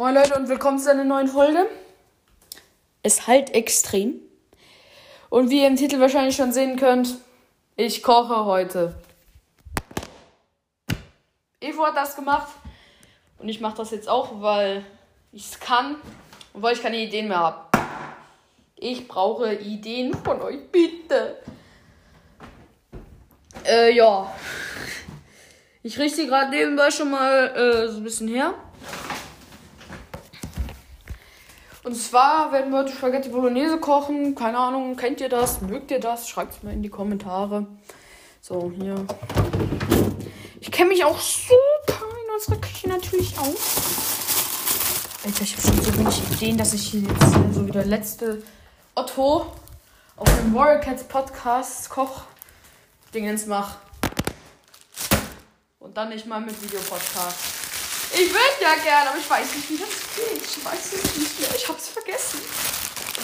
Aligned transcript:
Moin 0.00 0.14
Leute 0.14 0.34
und 0.34 0.48
willkommen 0.48 0.78
zu 0.78 0.90
einer 0.90 1.04
neuen 1.04 1.28
Folge. 1.28 1.68
Es 3.02 3.26
halt 3.26 3.50
extrem. 3.50 4.14
Und 5.28 5.50
wie 5.50 5.60
ihr 5.60 5.66
im 5.66 5.76
Titel 5.76 6.00
wahrscheinlich 6.00 6.34
schon 6.34 6.54
sehen 6.54 6.76
könnt, 6.76 7.18
ich 7.76 8.02
koche 8.02 8.46
heute. 8.46 8.94
Evo 11.60 11.84
hat 11.84 11.98
das 11.98 12.16
gemacht 12.16 12.48
und 13.40 13.50
ich 13.50 13.60
mache 13.60 13.76
das 13.76 13.90
jetzt 13.90 14.08
auch, 14.08 14.40
weil 14.40 14.86
ich 15.32 15.44
es 15.44 15.60
kann 15.60 15.96
und 16.54 16.62
weil 16.62 16.72
ich 16.72 16.80
keine 16.80 16.96
Ideen 16.96 17.28
mehr 17.28 17.40
habe. 17.40 17.78
Ich 18.76 19.06
brauche 19.06 19.52
Ideen 19.52 20.14
von 20.14 20.40
euch, 20.40 20.66
bitte. 20.72 21.42
Äh, 23.66 23.92
ja. 23.92 24.34
Ich 25.82 25.98
richte 25.98 26.26
gerade 26.26 26.48
nebenbei 26.48 26.90
schon 26.90 27.10
mal 27.10 27.48
äh, 27.48 27.88
so 27.88 27.98
ein 27.98 28.04
bisschen 28.04 28.28
her. 28.28 28.54
Und 31.82 31.94
zwar 31.94 32.52
werden 32.52 32.70
wir 32.72 32.80
heute 32.80 32.92
Spaghetti 32.92 33.30
Bolognese 33.30 33.78
kochen. 33.78 34.34
Keine 34.34 34.58
Ahnung, 34.58 34.96
kennt 34.96 35.20
ihr 35.20 35.30
das? 35.30 35.62
Mögt 35.62 35.90
ihr 35.90 36.00
das? 36.00 36.28
Schreibt 36.28 36.54
es 36.54 36.62
mal 36.62 36.74
in 36.74 36.82
die 36.82 36.90
Kommentare. 36.90 37.66
So, 38.42 38.70
hier. 38.76 39.06
Ich 40.60 40.70
kenne 40.70 40.90
mich 40.90 41.04
auch 41.04 41.18
super 41.18 42.04
in 42.24 42.34
unserer 42.34 42.60
Küche 42.60 42.88
natürlich 42.88 43.38
aus. 43.38 44.20
Alter, 45.24 45.42
ich 45.42 45.56
habe 45.56 45.62
schon 45.62 45.82
so 45.82 45.98
wenig 45.98 46.32
Ideen, 46.32 46.58
dass 46.58 46.74
ich 46.74 46.82
hier 46.90 47.00
jetzt 47.00 47.34
äh, 47.34 47.52
so 47.52 47.66
wie 47.66 47.70
der 47.70 47.86
letzte 47.86 48.42
Otto 48.94 49.46
auf 50.16 50.40
dem 50.40 50.54
Warrior 50.54 50.80
Cats 50.80 51.04
Podcast 51.04 51.88
Koch 51.88 52.22
Dingens 53.14 53.46
mache. 53.46 53.78
Und 55.78 55.96
dann 55.96 56.10
nicht 56.10 56.26
mal 56.26 56.40
mit 56.40 56.62
Videopodcast. 56.62 57.59
Ich 58.12 58.28
würde 58.30 58.60
ja 58.60 58.74
gerne, 58.74 59.10
aber 59.10 59.18
ich 59.18 59.30
weiß 59.30 59.54
nicht, 59.54 59.70
wie 59.70 59.78
das 59.78 59.88
geht. 60.16 60.42
Ich 60.42 60.64
weiß 60.64 60.92
es 60.92 61.16
nicht 61.16 61.40
mehr. 61.40 61.54
Ich 61.54 61.68
hab's 61.68 61.88
vergessen. 61.88 62.40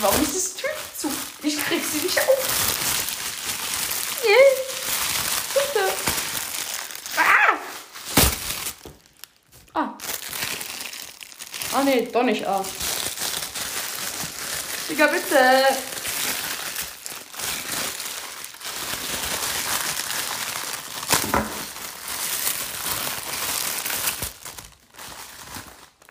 Warum 0.00 0.22
ist 0.22 0.36
das 0.36 0.54
Tür 0.54 0.70
zu? 0.96 1.10
Ich 1.42 1.56
krieg 1.64 1.82
sie 1.84 1.98
nicht 1.98 2.18
auf. 2.18 2.86
Yeah. 4.24 4.34
Bitte. 5.54 5.92
Ah. 7.16 7.58
Ah. 9.74 9.94
Ah, 11.72 11.82
nee, 11.82 12.08
doch 12.12 12.22
nicht 12.22 12.46
A. 12.46 12.64
Digga, 14.88 15.06
bitte. 15.08 15.64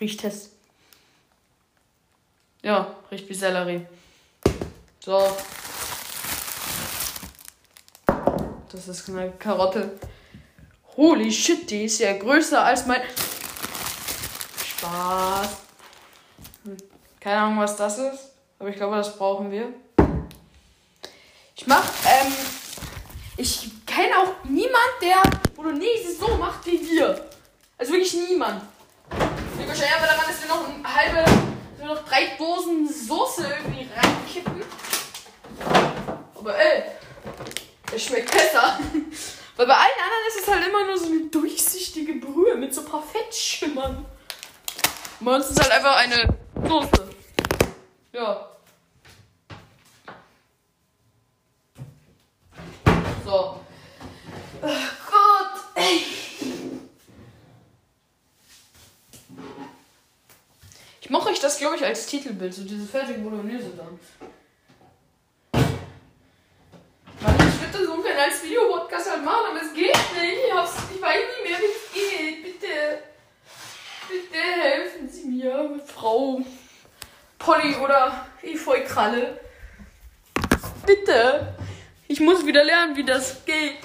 Riecht 0.00 0.24
es. 0.24 0.50
Ja, 2.62 2.94
riecht 3.10 3.28
wie 3.28 3.34
Sellerie. 3.34 3.86
So. 5.00 5.36
Das 8.70 8.88
ist 8.88 9.08
eine 9.08 9.30
Karotte. 9.32 9.98
Holy 10.96 11.30
shit, 11.30 11.70
die 11.70 11.84
ist 11.84 11.98
ja 12.00 12.16
größer 12.16 12.62
als 12.62 12.86
mein. 12.86 13.02
Spaß. 14.66 15.48
Hm, 16.64 16.76
Keine 17.20 17.40
Ahnung, 17.40 17.58
was 17.58 17.76
das 17.76 17.98
ist. 17.98 18.32
Aber 18.58 18.68
ich 18.68 18.76
glaube, 18.76 18.96
das 18.96 19.16
brauchen 19.16 19.50
wir. 19.50 19.72
Ich 21.54 21.66
mach, 21.66 21.84
ähm. 22.04 22.32
Ich 23.38 23.70
kenne 23.84 24.18
auch 24.18 24.44
niemand, 24.44 24.92
der 25.02 25.22
Bolognese 25.54 26.16
so 26.18 26.36
macht 26.36 26.64
wie 26.66 26.80
wir. 26.80 27.28
Also 27.76 27.92
wirklich 27.92 28.14
niemand. 28.14 28.62
Liegt 29.66 29.80
wahrscheinlich 29.80 29.96
einfach 29.96 30.14
daran, 30.14 30.30
dass 30.30 30.42
wir 30.42 30.48
noch 30.48 30.68
eine 30.68 30.94
halbe, 30.94 31.30
nur 31.78 31.94
noch 31.94 32.08
drei 32.08 32.36
Dosen 32.38 32.88
Soße 32.88 33.48
irgendwie 33.48 33.88
reinkippen. 33.96 34.62
Aber 36.36 36.56
ey, 36.56 36.84
es 37.92 38.04
schmeckt 38.04 38.30
besser. 38.30 38.78
Weil 39.56 39.66
bei 39.66 39.74
allen 39.74 39.98
anderen 40.04 40.28
ist 40.28 40.40
es 40.40 40.48
halt 40.48 40.68
immer 40.68 40.86
nur 40.86 40.96
so 40.96 41.06
eine 41.06 41.26
durchsichtige 41.30 42.14
Brühe 42.14 42.54
mit 42.54 42.72
so 42.72 42.82
ein 42.82 42.86
paar 42.86 43.02
Fettschimmern. 43.02 44.06
Bei 45.18 45.36
ist 45.50 45.60
halt 45.60 45.72
einfach 45.72 45.96
eine 45.96 46.36
Soße. 46.64 47.08
Ja. 48.12 48.48
So. 53.24 53.60
Oh 54.62 54.68
Gott, 55.10 55.60
ey. 55.74 56.04
Ich 61.06 61.10
mache 61.10 61.28
euch 61.28 61.38
glaube 61.58 61.76
ich, 61.76 61.84
als 61.84 62.06
Titelbild, 62.06 62.54
so 62.54 62.64
diese 62.64 62.86
fertige 62.86 63.20
Bolognese 63.20 63.70
dann. 63.76 63.98
Mann, 67.20 67.34
ich 67.36 67.60
würde 67.60 67.72
das 67.72 67.86
ungern 67.86 68.18
als 68.18 68.42
Videopodcast 68.42 69.10
halt 69.10 69.24
machen, 69.24 69.46
aber 69.50 69.62
es 69.62 69.72
geht 69.72 69.86
nicht. 69.86 70.38
Ich, 70.46 70.52
hab's, 70.52 70.74
ich 70.94 71.00
weiß 71.00 71.14
nicht 71.14 71.50
mehr, 71.50 71.58
wie 71.58 71.64
es 71.64 71.92
geht. 71.92 72.42
Bitte. 72.42 72.98
Bitte 74.08 74.38
helfen 74.38 75.08
Sie 75.08 75.24
mir, 75.24 75.80
Frau 75.86 76.40
Polly 77.38 77.74
oder 77.76 78.26
Efeu 78.42 78.82
Kralle. 78.84 79.40
Bitte. 80.84 81.54
Ich 82.08 82.20
muss 82.20 82.46
wieder 82.46 82.64
lernen, 82.64 82.96
wie 82.96 83.04
das 83.04 83.44
geht. 83.44 83.78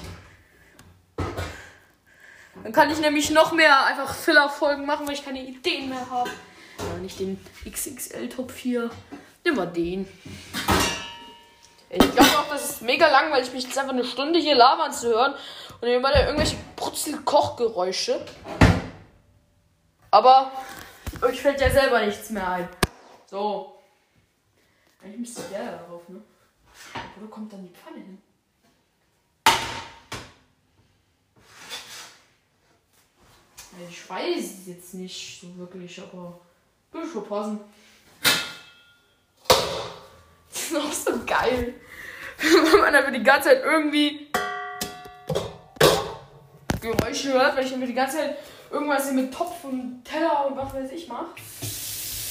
Dann 2.64 2.72
kann 2.72 2.92
ich 2.92 3.00
nämlich 3.00 3.32
noch 3.32 3.52
mehr 3.54 3.86
einfach 3.86 4.14
Filler-Folgen 4.14 4.86
machen, 4.86 5.08
weil 5.08 5.16
ich 5.16 5.26
keine 5.26 5.42
Ideen 5.42 5.90
mehr 5.90 6.08
habe. 6.10 6.30
Nicht 7.02 7.20
den 7.20 7.44
XXL 7.68 8.30
Top 8.30 8.52
4. 8.52 8.90
Nehmen 9.44 9.58
wir 9.58 9.66
den. 9.66 10.08
Ich 11.90 12.12
glaube 12.12 12.30
auch, 12.38 12.48
das 12.50 12.70
ist 12.70 12.82
mega 12.84 13.10
langweilig, 13.10 13.52
mich 13.52 13.64
jetzt 13.64 13.78
einfach 13.78 13.94
eine 13.94 14.06
Stunde 14.06 14.40
hier 14.40 14.56
labern 14.56 14.94
zu 14.94 15.08
hören 15.08 15.34
und 15.82 15.88
immer 15.88 16.12
da 16.12 16.26
irgendwelche 16.26 16.56
Brutzel-Kochgeräusche. 16.76 18.24
Aber 20.12 20.52
euch 21.22 21.42
fällt 21.42 21.60
ja 21.60 21.72
selber 21.72 22.06
nichts 22.06 22.30
mehr 22.30 22.48
ein. 22.48 22.70
So. 23.30 23.80
Eigentlich 25.02 25.20
müsste 25.20 25.42
der 25.52 25.66
da 25.66 25.78
darauf, 25.78 26.08
ne? 26.08 26.22
Wo 27.20 27.28
kommt 27.28 27.52
dann 27.52 27.64
die 27.64 27.74
Pfanne 27.74 27.98
hin? 27.98 28.22
Ich 33.90 34.10
weiß 34.10 34.38
es 34.38 34.68
jetzt 34.68 34.94
nicht 34.94 35.42
so 35.42 35.58
wirklich, 35.58 36.00
aber 36.02 36.40
passen. 37.32 37.60
Das 40.50 40.62
ist 40.64 40.76
auch 40.76 40.92
so 40.92 41.26
geil. 41.26 41.76
Wenn 42.38 42.82
man 42.82 42.96
aber 42.96 43.12
die 43.12 43.24
ganze 43.24 43.50
Zeit 43.50 43.64
irgendwie 43.64 44.28
Geräusche 46.82 47.34
hört, 47.34 47.56
weil 47.56 47.66
ich 47.66 47.76
mir 47.76 47.88
die 47.88 47.94
ganze 47.94 48.18
Zeit 48.18 48.38
irgendwas 48.72 49.12
mit 49.12 49.34
Topf 49.34 49.64
und 49.64 50.04
Teller 50.04 50.48
und 50.48 50.58
was 50.58 50.74
weiß 50.74 50.92
ich 50.92 51.08
mach. 51.08 51.28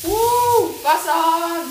Uh, 0.03 0.69
Wasser! 0.83 1.65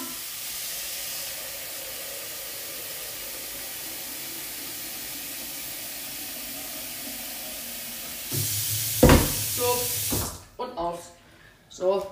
So. 9.58 10.64
Und 10.64 10.78
aus. 10.78 11.00
So. 11.70 12.08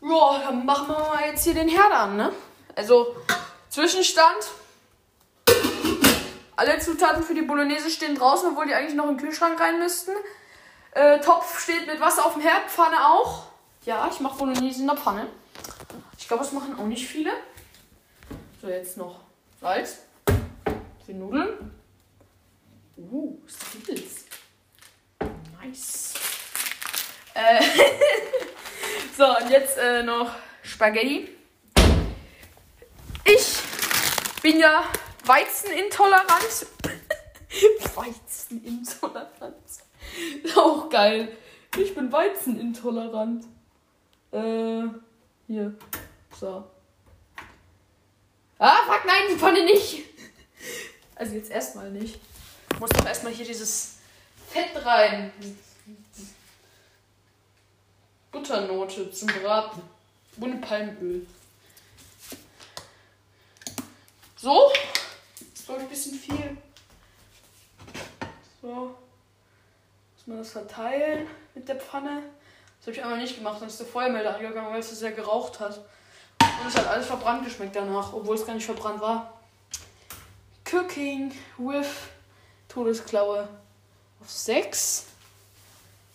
Ja, 0.00 0.38
dann 0.42 0.57
machen 0.68 0.88
wir 0.88 0.98
mal 0.98 1.24
jetzt 1.24 1.44
hier 1.44 1.54
den 1.54 1.70
Herd 1.70 1.92
an, 1.92 2.16
ne? 2.18 2.30
Also, 2.76 3.16
Zwischenstand. 3.70 4.50
Alle 6.56 6.78
Zutaten 6.78 7.22
für 7.22 7.32
die 7.32 7.40
Bolognese 7.40 7.88
stehen 7.88 8.14
draußen, 8.14 8.50
obwohl 8.50 8.66
die 8.66 8.74
eigentlich 8.74 8.94
noch 8.94 9.08
in 9.08 9.16
den 9.16 9.18
Kühlschrank 9.18 9.58
rein 9.58 9.78
müssten. 9.78 10.12
Äh, 10.90 11.20
Topf 11.20 11.60
steht 11.60 11.86
mit 11.86 12.00
Wasser 12.00 12.26
auf 12.26 12.34
dem 12.34 12.42
Herd, 12.42 12.70
Pfanne 12.70 12.96
auch. 13.08 13.44
Ja, 13.86 14.10
ich 14.12 14.20
mache 14.20 14.36
Bolognese 14.36 14.82
in 14.82 14.88
der 14.88 14.96
Pfanne. 14.96 15.28
Ich 16.18 16.28
glaube, 16.28 16.42
das 16.42 16.52
machen 16.52 16.78
auch 16.78 16.84
nicht 16.84 17.06
viele. 17.06 17.32
So, 18.60 18.68
jetzt 18.68 18.98
noch 18.98 19.20
Salz. 19.62 20.00
Die 21.06 21.14
Nudeln. 21.14 21.72
Uh, 22.98 23.38
Skittles. 23.46 24.26
Nice. 25.62 26.12
Äh, 27.32 27.62
so, 29.16 29.24
und 29.24 29.50
jetzt 29.50 29.78
äh, 29.78 30.02
noch 30.02 30.34
Spaghetti. 30.68 31.28
Ich 33.24 33.58
bin 34.42 34.60
ja 34.60 34.84
Weizenintolerant. 35.24 36.28
Weizenintolerant. 37.94 39.56
Auch 40.54 40.88
geil. 40.90 41.36
Ich 41.76 41.94
bin 41.94 42.12
Weizenintolerant. 42.12 43.44
Äh, 44.30 44.82
hier. 45.46 45.74
So. 46.38 46.64
Ah, 48.58 48.76
fuck, 48.86 49.04
nein, 49.06 49.22
die 49.30 49.36
Pfanne 49.36 49.64
nicht. 49.64 50.04
Also 51.14 51.34
jetzt 51.34 51.50
erstmal 51.50 51.90
nicht. 51.90 52.20
Ich 52.72 52.78
muss 52.78 52.90
doch 52.90 53.06
erstmal 53.06 53.32
hier 53.32 53.46
dieses 53.46 53.96
Fett 54.48 54.84
rein. 54.84 55.32
Butternote 58.30 59.10
zum 59.10 59.28
Braten. 59.28 59.97
Ohne 60.40 60.56
Palmöl. 60.56 61.26
So. 64.36 64.70
Das 64.72 65.48
ist, 65.60 65.66
glaube 65.66 65.80
ich, 65.80 65.86
ein 65.86 65.90
bisschen 65.90 66.18
viel. 66.18 66.56
So. 68.62 68.96
Muss 70.14 70.26
man 70.26 70.38
das 70.38 70.50
verteilen 70.50 71.26
mit 71.54 71.68
der 71.68 71.76
Pfanne. 71.76 72.22
Das 72.78 72.86
habe 72.86 72.96
ich 72.96 73.02
einmal 73.02 73.18
nicht 73.18 73.36
gemacht. 73.36 73.60
Dann 73.60 73.68
ist 73.68 73.80
der 73.80 73.86
Feuermelder 73.86 74.36
angegangen, 74.36 74.70
weil 74.70 74.80
es 74.80 74.90
sehr 74.90 75.12
geraucht 75.12 75.58
hat. 75.60 75.78
Und 76.40 76.68
es 76.68 76.76
hat 76.76 76.86
alles 76.86 77.06
verbrannt 77.06 77.44
geschmeckt 77.44 77.74
danach, 77.76 78.12
obwohl 78.12 78.36
es 78.36 78.46
gar 78.46 78.54
nicht 78.54 78.66
verbrannt 78.66 79.00
war. 79.00 79.40
Cooking 80.70 81.34
with 81.56 81.86
Todesklaue 82.68 83.48
auf 84.20 84.30
6. 84.30 85.04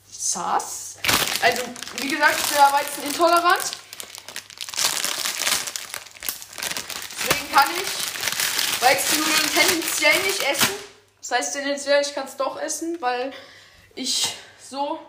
Sass. 0.10 0.98
Also, 1.42 1.64
wie 1.98 2.08
gesagt, 2.08 2.40
ich 2.40 2.50
bin 2.50 2.58
ja 2.58 2.72
Weizen 2.72 3.04
intolerant. 3.04 3.72
Deswegen 7.18 7.43
kann 7.54 7.70
ich 7.76 8.82
Weizennudeln 8.82 9.50
tendenziell 9.56 10.24
nicht 10.24 10.44
essen. 10.44 10.74
Das 11.20 11.32
heißt 11.32 11.56
tendenziell, 11.56 12.02
ich 12.02 12.14
kann 12.14 12.26
es 12.26 12.36
doch 12.36 12.60
essen, 12.60 12.98
weil 13.00 13.32
ich 13.96 14.36
so 14.60 15.00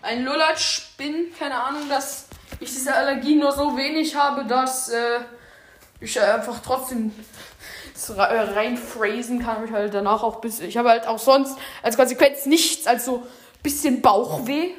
ein 0.00 0.24
Lulatsch 0.24 0.96
bin. 0.96 1.32
Keine 1.38 1.60
Ahnung, 1.60 1.88
dass 1.88 2.26
ich 2.60 2.70
diese 2.70 2.94
Allergie 2.94 3.34
nur 3.34 3.52
so 3.52 3.76
wenig 3.76 4.14
habe, 4.14 4.44
dass 4.44 4.88
äh, 4.90 5.20
ich 6.00 6.20
einfach 6.20 6.60
trotzdem 6.64 7.12
reinphrasen 8.08 9.42
kann. 9.44 9.64
Ich 9.64 9.72
halt 9.72 9.92
danach 9.92 10.22
auch 10.22 10.40
bis. 10.40 10.60
Ich 10.60 10.76
habe 10.76 10.90
halt 10.90 11.06
auch 11.06 11.18
sonst 11.18 11.58
als 11.82 11.96
Konsequenz 11.96 12.46
nichts 12.46 12.86
als 12.86 13.04
so 13.04 13.26
bisschen 13.62 14.00
Bauchweh. 14.00 14.70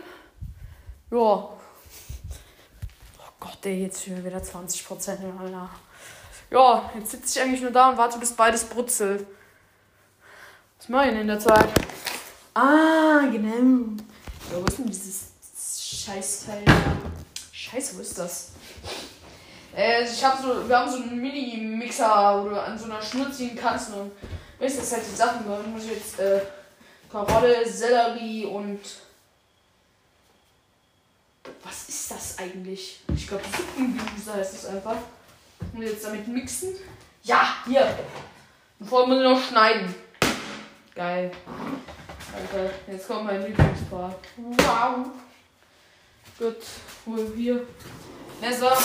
Ja. 1.11 1.17
Oh 1.19 1.57
Gott, 3.39 3.59
ey, 3.65 3.83
jetzt 3.83 4.05
schon 4.05 4.23
wieder 4.23 4.41
20 4.41 4.85
Prozent. 4.87 5.19
Ja, 6.53 6.87
jetzt 6.93 7.09
sitze 7.09 7.39
ich 7.39 7.43
eigentlich 7.43 7.61
nur 7.61 7.71
da 7.71 7.89
und 7.89 7.97
warte, 7.97 8.19
bis 8.19 8.31
beides 8.31 8.63
brutzelt. 8.65 9.25
Was 10.77 10.87
mache 10.87 11.05
ich 11.05 11.11
denn 11.13 11.21
in 11.21 11.27
der 11.27 11.39
Zeit? 11.39 11.67
Ah, 12.53 13.21
genau. 13.31 13.95
Ja, 14.51 14.61
wo 14.61 14.65
ist 14.65 14.77
denn 14.77 14.85
dieses 14.85 15.31
Scheißteil? 16.05 16.63
Scheiße, 17.51 17.97
wo 17.97 18.01
ist 18.01 18.19
das? 18.19 18.51
Äh, 19.75 20.03
ich 20.03 20.23
habe 20.23 20.43
so, 20.43 20.69
wir 20.69 20.77
haben 20.77 20.91
so 20.91 20.97
einen 20.97 21.19
Mini-Mixer, 21.19 22.43
wo 22.43 22.49
du 22.49 22.61
an 22.61 22.77
so 22.77 22.85
einer 22.85 23.01
Schnur 23.01 23.31
ziehen 23.31 23.57
kannst. 23.59 23.91
Und 23.91 24.11
weißt 24.59 24.77
das 24.77 24.91
halt 24.91 25.03
die 25.11 25.15
Sachen, 25.15 25.47
da 25.47 25.57
muss 25.57 25.85
ich 25.85 25.89
jetzt 25.89 26.19
äh, 26.19 26.39
Karotte, 27.11 27.67
Sellerie 27.67 28.45
und. 28.45 28.79
Was 31.63 31.89
ist 31.89 32.11
das 32.11 32.37
eigentlich? 32.37 33.01
Ich 33.15 33.27
glaube, 33.27 33.43
Suppengemüse 33.43 34.33
heißt 34.35 34.53
das 34.53 34.65
einfach. 34.67 34.97
Und 35.71 35.81
jetzt 35.81 36.03
damit 36.03 36.27
mixen. 36.27 36.75
Ja, 37.23 37.57
hier. 37.65 37.97
Und 38.79 38.87
vorher 38.87 39.07
muss 39.07 39.17
ich 39.17 39.23
noch 39.23 39.49
schneiden. 39.49 39.95
Geil. 40.93 41.31
Alter, 42.35 42.73
jetzt 42.87 43.07
kommt 43.07 43.25
mein 43.25 43.45
Lieblingspart. 43.45 44.19
Wow. 44.37 45.07
Gut, 46.37 46.57
wohl 47.05 47.33
hier. 47.35 47.65
Messer. 48.41 48.77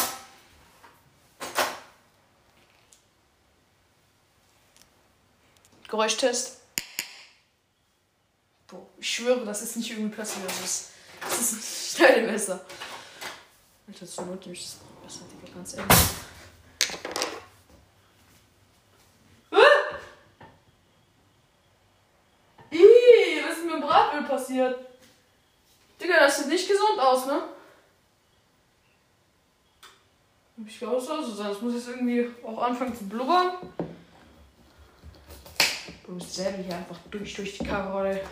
Geräuschtest. 5.88 6.58
Boah, 8.68 8.86
ich 8.98 9.10
schwöre, 9.10 9.44
das 9.46 9.62
ist 9.62 9.76
nicht 9.76 9.90
irgendwie 9.90 10.14
passiert. 10.14 10.46
Das 10.46 10.60
ist, 10.60 10.90
das 11.22 11.40
ist 11.40 11.52
ein 11.52 12.06
Schneidemesser. 12.06 12.60
Alter, 13.88 14.06
zur 14.06 14.26
Not 14.26 14.40
nehme 14.42 14.52
ich 14.52 14.62
das 14.62 14.76
besser, 15.02 15.24
Digga, 15.32 15.54
ganz 15.54 15.74
ehrlich. 15.74 15.98
Ih, 22.70 23.42
was 23.48 23.56
ist 23.56 23.64
mit 23.64 23.72
dem 23.72 23.80
Bratöl 23.80 24.24
passiert? 24.48 24.78
Digga, 26.00 26.20
das 26.20 26.38
sieht 26.38 26.48
nicht 26.48 26.68
gesund 26.68 26.98
aus, 26.98 27.26
ne? 27.26 27.42
Ich 30.66 30.78
glaube, 30.78 30.96
es 30.96 31.06
soll 31.06 31.24
so 31.24 31.34
sein. 31.34 31.48
Das 31.48 31.60
muss 31.60 31.74
jetzt 31.74 31.88
irgendwie 31.88 32.28
auch 32.44 32.62
anfangen 32.62 32.96
zu 32.96 33.08
blubbern. 33.08 33.52
Du 36.04 36.18
selber 36.20 36.62
hier 36.62 36.76
einfach 36.76 36.98
durch, 37.10 37.34
durch 37.34 37.58
die 37.58 37.64
Karotte. 37.64 38.22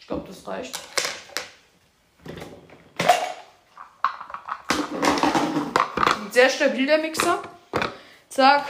Ich 0.00 0.06
glaube, 0.06 0.26
das 0.26 0.46
reicht. 0.46 0.91
Sehr 6.32 6.48
stabil 6.48 6.86
der 6.86 6.96
Mixer. 6.96 7.42
Zack, 8.30 8.64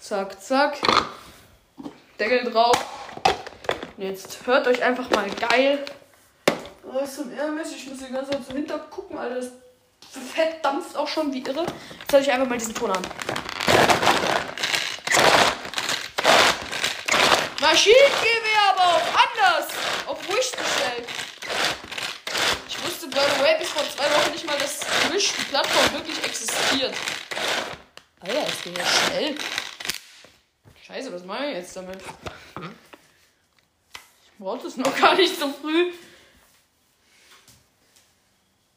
zack, 0.00 0.42
zack. 0.42 0.78
Deckel 2.18 2.50
drauf. 2.50 2.86
Und 3.98 4.02
jetzt 4.02 4.38
hört 4.46 4.66
euch 4.66 4.82
einfach 4.82 5.10
mal 5.10 5.28
geil. 5.28 5.84
Oh, 6.90 7.00
ist 7.00 7.16
so 7.16 7.24
mäßig. 7.24 7.76
Ich 7.76 7.90
muss 7.90 7.98
die 7.98 8.10
ganze 8.10 8.30
Zeit 8.30 8.46
zum 8.46 8.56
Hinter 8.56 8.78
gucken, 8.78 9.18
Alter. 9.18 9.46
Fett 10.34 10.64
dampft 10.64 10.96
auch 10.96 11.06
schon 11.06 11.30
wie 11.34 11.42
irre. 11.42 11.66
Jetzt 12.00 12.12
höre 12.12 12.20
ich 12.20 12.32
einfach 12.32 12.48
mal 12.48 12.56
diesen 12.56 12.74
Ton 12.74 12.90
an. 12.92 13.02
Maschinengewehr, 17.60 18.70
aber 18.70 18.84
auch 18.84 19.02
anders. 19.20 19.68
Auf 20.06 20.28
ruhig 20.30 20.50
gestellt. 20.50 21.06
By 23.12 23.18
the 23.18 23.42
way, 23.42 23.58
bis 23.58 23.68
vor 23.68 23.84
zwei 23.84 24.10
Wochen 24.10 24.30
nicht 24.30 24.46
mal, 24.46 24.58
dass 24.58 24.86
Wish, 25.12 25.34
die 25.34 25.42
Plattform, 25.42 25.92
wirklich 25.92 26.24
existiert. 26.24 26.94
Alter, 28.20 28.46
es 28.48 28.62
geht 28.62 28.78
ja 28.78 28.86
schnell. 28.86 29.34
Scheiße, 30.86 31.12
was 31.12 31.24
mache 31.24 31.46
ich 31.46 31.56
jetzt 31.56 31.76
damit? 31.76 31.98
Ich 31.98 34.38
brauche 34.38 34.62
das 34.62 34.78
noch 34.78 34.98
gar 34.98 35.14
nicht 35.14 35.38
so 35.38 35.52
früh. 35.52 35.92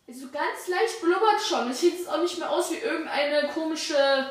So 0.07 0.29
ganz 0.29 0.67
leicht 0.67 1.01
blubbert 1.01 1.41
schon. 1.41 1.71
Es 1.71 1.79
sieht 1.79 1.97
jetzt 1.97 2.09
auch 2.09 2.21
nicht 2.21 2.37
mehr 2.37 2.49
aus 2.49 2.71
wie 2.71 2.77
irgendeine 2.77 3.47
komische 3.49 4.29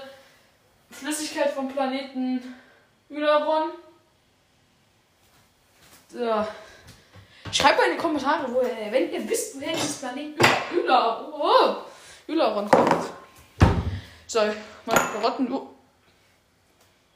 Flüssigkeit 0.91 1.51
vom 1.51 1.73
Planeten 1.73 2.55
Ylaron. 3.09 3.71
So. 6.13 6.46
Schreibt 7.55 7.79
mal 7.79 7.84
in 7.84 7.93
die 7.93 7.99
Kommentare, 7.99 8.53
wo, 8.53 8.63
wenn 8.63 9.13
ihr 9.13 9.29
wisst, 9.29 9.55
woher 9.55 9.73
dieses 9.73 9.99
Planet 9.99 10.34
Ylaron 10.73 11.32
oh, 11.32 11.77
Ylaron 12.27 12.69
kommt. 12.69 13.11
So, 14.27 14.41
die 14.41 14.91
Karotten. 14.91 15.53
Oh. 15.53 15.70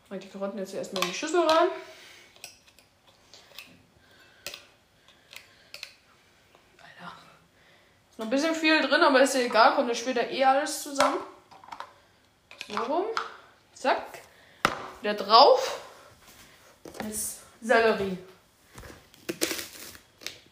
Mal 0.09 0.21
die 0.21 0.28
Karotten 0.28 0.59
jetzt 0.61 0.75
erstmal 0.75 1.02
in 1.02 1.09
die 1.09 1.14
Schüssel 1.14 1.40
rein. 1.40 1.68
Noch 8.16 8.26
ein 8.26 8.30
bisschen 8.30 8.54
viel 8.54 8.80
drin, 8.80 9.00
aber 9.00 9.21
ist 9.21 9.35
ja 9.35 9.40
egal, 9.40 9.75
kommt 9.75 9.88
ja 9.88 9.95
später 9.95 10.28
eh 10.28 10.45
alles 10.45 10.83
zusammen. 10.83 11.18
So 12.68 12.83
rum. 12.83 13.04
Zack. 13.75 14.23
Wieder 15.00 15.14
drauf. 15.14 15.80
Jetzt 17.04 17.40
Sellerie. 17.61 18.18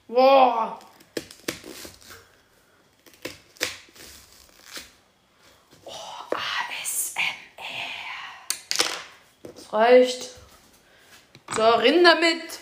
Boah. 0.08 0.78
Oh, 5.84 5.90
ASMR. 6.30 7.12
Das 9.42 9.72
reicht. 9.72 10.30
So, 11.56 11.62
rein 11.62 12.04
damit. 12.04 12.60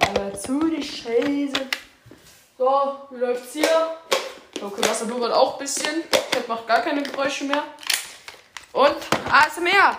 Aber 0.00 0.32
zu 0.38 0.70
die 0.70 0.82
Scheiße. 0.82 1.68
So, 2.56 3.08
wie 3.10 3.18
läuft's 3.18 3.52
hier? 3.52 3.96
Okay, 4.62 4.88
Wasser 4.88 5.04
blubbert 5.04 5.32
auch 5.32 5.54
ein 5.54 5.58
bisschen. 5.58 6.04
Das 6.32 6.48
macht 6.48 6.66
gar 6.66 6.80
keine 6.80 7.02
Geräusche 7.02 7.44
mehr. 7.44 7.64
Und 8.72 8.96
ASMR. 9.30 9.98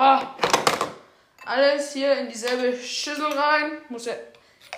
So. 0.00 0.06
Alles 1.44 1.92
hier 1.92 2.16
in 2.16 2.28
dieselbe 2.30 2.74
Schüssel 2.74 3.26
rein. 3.26 3.72
Muss 3.90 4.06
ja 4.06 4.14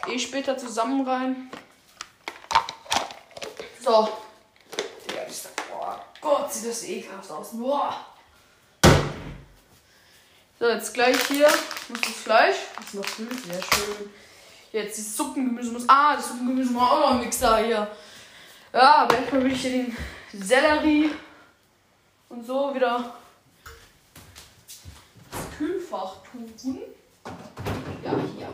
eh 0.09 0.19
später 0.19 0.59
zusammen 0.59 1.07
rein. 1.09 1.49
So. 3.81 4.09
Gott, 6.21 6.53
sieht 6.53 6.69
das 6.69 6.83
ekelhaft 6.83 7.31
aus. 7.31 7.51
Boah. 7.53 8.05
So, 10.59 10.69
jetzt 10.69 10.93
gleich 10.93 11.21
hier 11.29 11.49
muss 11.89 12.01
das 12.01 12.17
Fleisch. 12.25 12.57
Das 12.77 12.87
ist 12.87 12.95
noch 12.95 13.07
grün, 13.07 13.29
sehr 13.31 13.63
schön. 13.63 14.11
Jetzt 14.73 14.99
das 14.99 15.17
Suppengemüse 15.17 15.71
muss. 15.71 15.89
Ah, 15.89 16.17
das 16.17 16.31
Suppengemüse 16.31 16.73
muss 16.73 16.83
auch 16.83 16.99
noch 16.99 17.11
ein 17.13 17.21
Mixer 17.21 17.59
hier. 17.59 17.89
Ja, 18.73 18.95
aber 18.97 19.19
erstmal 19.19 19.45
will 19.45 19.53
ich 19.53 19.61
hier 19.61 19.71
den 19.71 19.97
Sellerie 20.33 21.13
und 22.29 22.45
so 22.45 22.75
wieder 22.75 23.22
Kühlfach 25.93 26.23
tun. 26.31 26.51
Ja, 28.03 28.17
hier. 28.35 28.49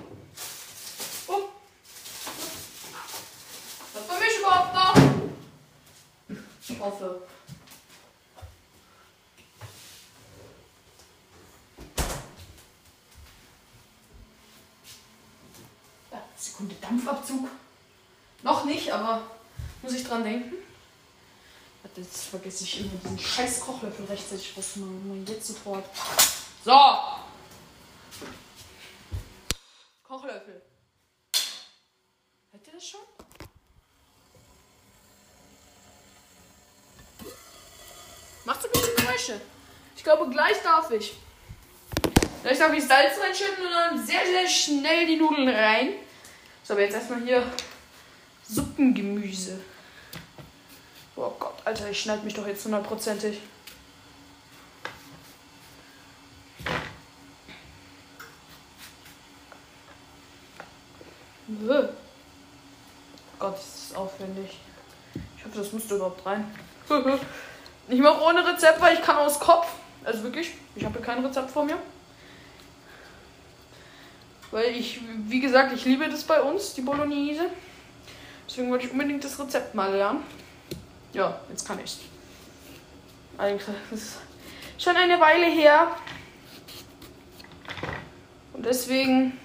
Was 3.94 4.04
für 4.04 4.24
mich 4.24 4.38
überhaupt 4.38 4.74
noch? 4.74 4.94
Ich 6.68 6.80
hoffe. 6.80 7.22
Sekunde 16.36 16.74
Dampfabzug. 16.80 17.48
Noch 18.42 18.64
nicht, 18.64 18.90
aber 18.92 19.22
muss 19.82 19.92
ich 19.92 20.04
dran 20.04 20.24
denken. 20.24 20.54
Warte, 21.82 22.00
Jetzt 22.00 22.26
vergesse 22.26 22.64
ich 22.64 22.80
immer 22.80 22.90
diesen 23.02 23.18
scheiß 23.18 23.60
Kochlöffel 23.60 24.06
rechtzeitig 24.06 24.56
rauszumachen. 24.56 25.24
Jetzt 25.26 25.46
sofort. 25.46 25.84
So. 26.64 26.76
Kochlöffel. 30.08 30.62
Hört 32.50 32.66
ihr 32.66 32.72
das 32.72 32.88
schon? 32.88 33.00
Macht 38.46 38.62
so 38.62 38.68
ein 38.68 38.72
bisschen 38.72 38.96
Geräusche. 38.96 39.40
Ich 39.94 39.97
glaube, 40.08 40.30
gleich 40.30 40.62
darf 40.62 40.90
ich. 40.90 41.18
Gleich 42.42 42.58
darf 42.58 42.72
ich 42.72 42.82
Salz 42.82 43.18
reinschütten 43.20 43.66
und 43.66 43.72
dann 43.72 44.06
sehr, 44.06 44.24
sehr 44.24 44.48
schnell 44.48 45.06
die 45.06 45.16
Nudeln 45.16 45.48
rein. 45.48 45.90
So, 46.64 46.72
aber 46.72 46.82
jetzt 46.82 46.94
erstmal 46.94 47.20
hier 47.20 47.42
Suppengemüse. 48.48 49.60
Oh 51.14 51.30
Gott, 51.38 51.56
Alter, 51.64 51.90
ich 51.90 52.00
schneide 52.00 52.24
mich 52.24 52.32
doch 52.32 52.46
jetzt 52.46 52.64
hundertprozentig. 52.64 53.40
Bäh. 61.48 61.88
Gott, 63.38 63.58
ist 63.58 63.90
das 63.90 63.96
aufwendig. 63.96 64.56
Ich 65.36 65.44
hoffe, 65.44 65.58
das 65.58 65.72
müsste 65.72 65.96
überhaupt 65.96 66.24
rein. 66.24 66.50
ich 67.88 68.00
mache 68.00 68.22
ohne 68.22 68.46
Rezept, 68.46 68.80
weil 68.80 68.94
ich 68.94 69.02
kann 69.02 69.16
aus 69.16 69.38
Kopf. 69.38 69.66
Also 70.04 70.22
wirklich, 70.22 70.52
ich 70.74 70.84
habe 70.84 70.98
hier 70.98 71.06
kein 71.06 71.24
Rezept 71.24 71.50
vor 71.50 71.64
mir. 71.64 71.76
Weil 74.50 74.76
ich, 74.76 75.00
wie 75.26 75.40
gesagt, 75.40 75.72
ich 75.72 75.84
liebe 75.84 76.08
das 76.08 76.24
bei 76.24 76.40
uns, 76.40 76.74
die 76.74 76.80
Bolognese. 76.80 77.46
Deswegen 78.48 78.70
wollte 78.70 78.86
ich 78.86 78.92
unbedingt 78.92 79.22
das 79.22 79.38
Rezept 79.38 79.74
mal 79.74 79.92
lernen. 79.92 80.22
Ja, 81.12 81.38
jetzt 81.50 81.66
kann 81.66 81.78
ich 81.82 81.98
Eigentlich 83.36 83.66
das 83.90 84.00
ist 84.00 84.18
schon 84.78 84.96
eine 84.96 85.20
Weile 85.20 85.46
her. 85.46 85.88
Und 88.52 88.64
deswegen, 88.64 89.38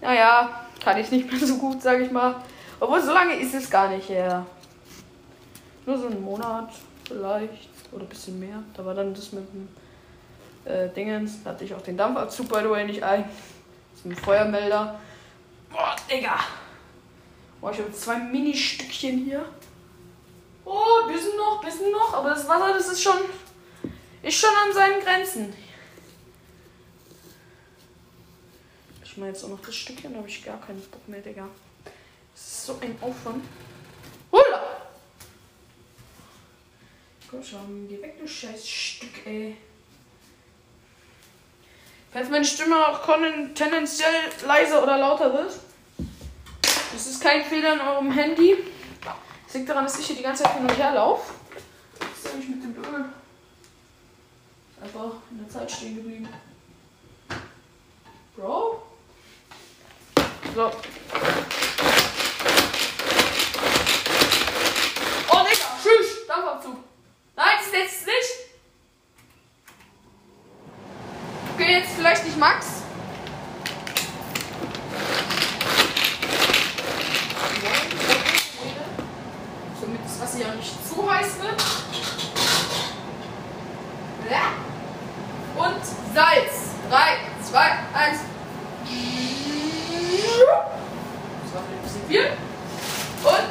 naja, 0.00 0.66
kann 0.82 0.98
ich 0.98 1.10
nicht 1.10 1.30
mehr 1.30 1.46
so 1.46 1.56
gut, 1.56 1.82
sage 1.82 2.04
ich 2.04 2.10
mal. 2.10 2.36
Obwohl, 2.80 3.02
so 3.02 3.12
lange 3.12 3.34
ist 3.34 3.54
es 3.54 3.68
gar 3.68 3.88
nicht 3.88 4.08
her. 4.08 4.46
Nur 5.84 5.98
so 5.98 6.06
einen 6.06 6.22
Monat 6.22 6.70
vielleicht. 7.06 7.71
Oder 7.92 8.04
ein 8.04 8.08
bisschen 8.08 8.40
mehr. 8.40 8.62
Da 8.74 8.84
war 8.84 8.94
dann 8.94 9.14
das 9.14 9.32
mit 9.32 9.44
dem 9.52 9.68
äh, 10.64 10.88
Dingens. 10.88 11.42
Da 11.44 11.50
hatte 11.50 11.64
ich 11.64 11.74
auch 11.74 11.82
den 11.82 11.96
Dampfabzug, 11.96 12.48
by 12.48 12.60
the 12.62 12.70
way, 12.70 12.84
nicht 12.84 13.02
ein. 13.02 13.24
Das 13.24 14.00
ist 14.00 14.06
ein 14.06 14.16
Feuermelder. 14.16 14.98
Boah, 15.70 15.96
Digga. 16.10 16.38
Boah, 17.60 17.70
ich 17.70 17.78
habe 17.78 17.92
zwei 17.92 18.18
Mini-Stückchen 18.18 19.24
hier. 19.24 19.44
Oh, 20.64 21.06
bisschen 21.06 21.36
noch, 21.36 21.62
bisschen 21.62 21.90
noch. 21.90 22.14
Aber 22.14 22.30
das 22.30 22.48
Wasser, 22.48 22.72
das 22.72 22.88
ist 22.88 23.02
schon, 23.02 23.18
ist 24.22 24.38
schon 24.38 24.50
an 24.50 24.72
seinen 24.72 25.00
Grenzen. 25.02 25.54
Ich 29.04 29.16
meine 29.18 29.32
jetzt 29.32 29.44
auch 29.44 29.50
noch 29.50 29.60
das 29.60 29.74
Stückchen, 29.74 30.12
da 30.12 30.18
habe 30.20 30.28
ich 30.28 30.42
gar 30.42 30.58
keinen 30.58 30.80
Bock 30.90 31.06
mehr, 31.06 31.20
Digga. 31.20 31.46
Das 32.32 32.42
ist 32.42 32.66
so 32.66 32.78
ein 32.80 32.96
Aufwand. 33.02 33.44
Hula! 34.30 34.81
Komm 37.32 37.42
schon, 37.42 37.88
geh 37.88 38.02
weg, 38.02 38.20
du 38.20 38.28
scheiß 38.28 38.68
Stück, 38.68 39.26
ey. 39.26 39.56
Falls 42.12 42.28
meine 42.28 42.44
Stimme 42.44 42.76
auch 42.86 43.06
tendenziell 43.54 44.12
leiser 44.46 44.82
oder 44.82 44.98
lauter 44.98 45.32
wird, 45.32 45.58
das 46.92 47.06
ist 47.06 47.22
kein 47.22 47.42
Fehler 47.42 47.72
in 47.72 47.80
eurem 47.80 48.10
Handy. 48.10 48.58
Das 49.46 49.54
liegt 49.54 49.70
daran, 49.70 49.84
dass 49.84 49.98
ich 49.98 50.08
hier 50.08 50.16
die 50.16 50.22
ganze 50.22 50.42
Zeit 50.42 50.52
hin 50.56 50.66
und 50.66 50.76
her 50.76 50.92
laufe. 50.92 51.32
Das 51.98 52.08
ist 52.18 52.34
nämlich 52.34 52.50
mit 52.50 52.64
dem 52.64 52.84
Öl 52.84 53.04
einfach 54.82 55.12
in 55.30 55.38
der 55.38 55.48
Zeit 55.48 55.70
stehen 55.72 55.96
geblieben. 55.96 56.28
Bro? 58.36 58.82
So. 60.54 60.70
Oh, 65.30 65.44
Digga, 65.44 65.66
tschüss, 65.82 66.26
Dampfabzug. 66.28 66.76
Nein, 67.34 67.46
das 67.58 67.66
ist 67.66 67.72
jetzt 67.72 68.06
nicht. 68.06 68.52
Okay, 71.72 71.80
jetzt 71.80 71.94
vielleicht 71.96 72.24
nicht 72.26 72.36
Max. 72.36 72.66
Damit 79.80 80.00
das 80.04 80.20
Wasser 80.20 80.38
ja 80.40 80.54
nicht 80.54 80.74
zu 80.86 81.10
heiß 81.10 81.40
wird. 81.40 81.62
Und 85.56 85.84
Salz. 86.14 86.52
3, 86.90 87.16
2, 87.50 87.58
1. 87.58 88.20
Das 91.42 91.54
war 91.54 91.62
ein 91.62 91.82
bisschen 91.82 92.06
viel. 92.06 92.26
Und 93.22 93.50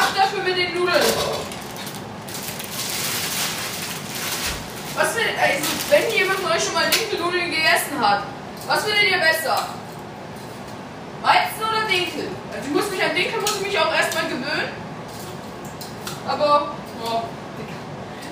ab 0.00 0.10
dafür 0.16 0.42
mit 0.44 0.56
den 0.56 0.74
Nudeln. 0.74 1.33
Was 4.96 5.12
findet, 5.12 5.34
also, 5.38 5.64
wenn 5.90 6.10
jemand 6.10 6.38
von 6.38 6.52
euch 6.52 6.62
schon 6.62 6.74
mal 6.74 6.88
Dinkelnudeln 6.88 7.50
gegessen 7.50 7.98
hat, 8.00 8.22
was 8.66 8.84
findet 8.84 9.10
ihr 9.10 9.18
besser? 9.18 9.68
Weizen 11.22 11.62
oder 11.62 11.86
Dinkel? 11.90 12.28
Also, 12.54 12.68
ich 12.68 12.74
muss 12.74 12.90
mich 12.90 13.02
an 13.02 13.14
Dinkel 13.14 13.40
muss 13.40 13.56
ich 13.56 13.66
mich 13.66 13.78
auch 13.78 13.92
erstmal 13.92 14.24
gewöhnen. 14.24 14.70
Aber, 16.28 16.74
oh, 17.04 17.22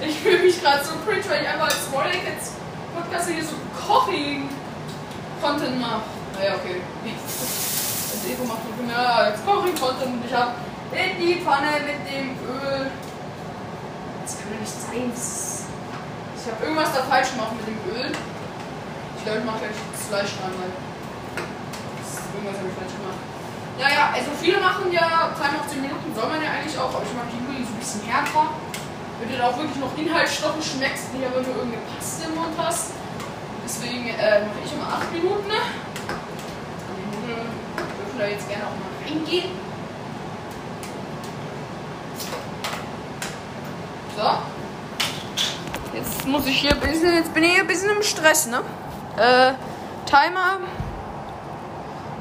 ich 0.00 0.20
fühle 0.20 0.38
mich 0.38 0.60
gerade 0.60 0.84
so 0.84 0.92
cringe, 1.04 1.24
weil 1.28 1.42
ich 1.42 1.48
einfach 1.48 1.66
als 1.66 1.86
Smallek 1.86 2.22
jetzt 2.24 2.52
Podcast 2.94 3.28
hier 3.28 3.44
so 3.44 3.54
Koching 3.86 4.48
Content 5.40 5.80
mache. 5.80 6.02
Naja, 6.38 6.54
okay. 6.54 6.80
Also 8.12 8.28
Ego 8.28 8.44
macht 8.44 8.60
noch 8.68 8.86
mehr 8.86 9.16
als 9.16 9.44
Koching 9.44 9.74
Content 9.74 10.14
und 10.14 10.24
ich 10.26 10.34
habe 10.34 10.52
in 10.92 11.18
die 11.18 11.40
Pfanne 11.40 11.80
mit 11.86 12.12
dem 12.12 12.36
Öl. 12.46 12.90
Das 14.22 14.36
kann 14.36 14.52
doch 14.52 14.60
nicht 14.60 14.70
sein. 14.70 15.51
Ich 16.42 16.50
habe 16.50 16.58
irgendwas 16.58 16.90
da 16.90 17.06
falsch 17.06 17.30
gemacht 17.38 17.54
mit 17.54 17.70
dem 17.70 17.78
Öl. 17.94 18.10
Ich 18.10 19.22
glaube, 19.22 19.38
ich 19.38 19.46
mache 19.46 19.62
gleich 19.62 19.78
das 19.78 20.10
Fleisch 20.10 20.34
rein, 20.42 20.50
weil 20.58 20.74
irgendwas 20.74 22.58
habe 22.58 22.66
ich 22.66 22.74
falsch 22.82 22.98
gemacht. 22.98 23.22
Ja, 23.78 23.86
ja, 23.86 24.04
also 24.10 24.34
viele 24.42 24.58
machen 24.58 24.90
ja 24.90 25.30
Time 25.38 25.54
auf 25.62 25.70
10 25.70 25.86
Minuten, 25.86 26.10
soll 26.10 26.26
man 26.26 26.42
ja 26.42 26.50
eigentlich 26.58 26.74
auch, 26.74 26.90
aber 26.90 27.06
ich 27.06 27.14
mag 27.14 27.30
die 27.30 27.38
Nudeln 27.46 27.62
so 27.62 27.70
ein 27.70 27.78
bisschen 27.78 28.02
härter. 28.10 28.58
Wenn 29.22 29.30
du 29.30 29.38
da 29.38 29.54
auch 29.54 29.56
wirklich 29.56 29.78
noch 29.78 29.94
Inhaltsstoffe 29.94 30.58
schmeckst, 30.58 31.14
nicht 31.14 31.22
aber 31.22 31.46
nur 31.46 31.54
irgendeine 31.62 31.86
Paste 31.94 32.26
im 32.26 32.34
Mund 32.34 32.58
hast. 32.58 32.98
Deswegen 33.62 34.10
äh, 34.10 34.42
mache 34.42 34.66
ich 34.66 34.74
immer 34.74 34.98
8 34.98 35.14
Minuten. 35.14 35.46
Die 35.46 37.06
Nudeln 37.06 37.46
dürfen 37.78 38.18
da 38.18 38.26
jetzt 38.26 38.50
gerne 38.50 38.66
auch 38.66 38.74
mal 38.82 38.90
reingehen. 38.98 39.54
So. 44.18 44.26
Jetzt 46.22 46.30
muss 46.30 46.46
ich 46.46 46.60
hier 46.60 46.70
ein 46.70 46.78
bisschen, 46.78 47.12
jetzt 47.14 47.34
bin 47.34 47.42
ich 47.42 47.50
hier 47.50 47.62
ein 47.62 47.66
bisschen 47.66 47.90
im 47.90 48.00
Stress, 48.00 48.46
ne? 48.46 48.62
Äh, 49.16 49.54
Timer. 50.06 50.60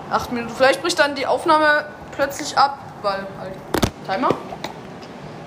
8 0.10 0.32
Minuten. 0.32 0.52
Vielleicht 0.56 0.82
bricht 0.82 0.98
dann 0.98 1.14
die 1.14 1.28
Aufnahme 1.28 1.86
plötzlich 2.12 2.58
ab, 2.58 2.80
weil 3.04 3.28
halt. 3.40 3.54
Timer. 4.08 4.30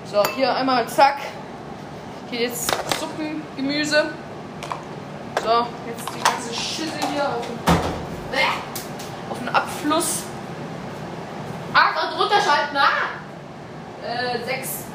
So, 0.09 0.23
hier 0.37 0.55
einmal 0.55 0.87
zack. 0.87 1.17
Hier 2.29 2.43
jetzt 2.43 2.71
Suppengemüse. 2.97 4.05
So, 5.43 5.67
jetzt 5.87 6.07
die 6.15 6.23
ganze 6.23 6.53
Schüssel 6.53 7.09
hier 7.11 7.27
auf 7.27 7.45
den, 7.45 9.31
auf 9.31 9.39
den 9.39 9.49
Abfluss. 9.49 10.23
Ach, 11.73 12.15
drunter 12.15 12.39
schalten, 12.39 12.77
ah! 12.77 14.07
Äh, 14.07 14.45
6. 14.45 14.85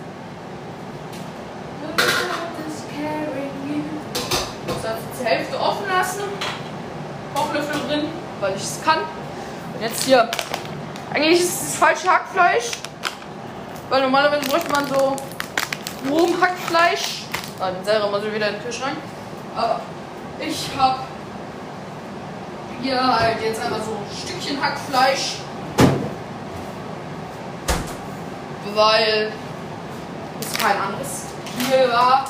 Hälfte 5.30 5.60
offen 5.60 5.88
lassen. 5.88 6.22
Kochlöffel 7.36 7.80
drin, 7.86 8.08
weil 8.40 8.56
ich 8.56 8.62
es 8.64 8.82
kann. 8.84 8.98
Jetzt 9.80 10.02
hier. 10.02 10.28
Eigentlich 11.14 11.40
ist 11.40 11.68
es 11.68 11.76
falsche 11.76 12.10
Hackfleisch. 12.10 12.72
Weil 13.88 14.02
normalerweise 14.02 14.48
bräuchte 14.48 14.70
man 14.72 14.88
so 14.88 15.14
Rumhackfleisch. 16.10 17.22
Ah, 17.60 17.70
den 17.70 18.10
muss 18.10 18.24
ich 18.24 18.34
wieder 18.34 18.48
in 18.48 18.54
den 18.54 18.62
Kühlschrank. 18.62 18.96
Aber 19.56 19.80
ich 20.40 20.68
habe 20.76 20.98
hier 22.82 23.20
halt 23.20 23.40
jetzt 23.40 23.60
einfach 23.62 23.84
so 23.84 23.92
ein 23.92 24.28
Stückchen 24.28 24.60
Hackfleisch. 24.60 25.36
Weil 28.74 29.32
es 30.40 30.58
kein 30.58 30.76
anderes 30.80 31.26
hier 31.68 31.88
war. 31.92 32.26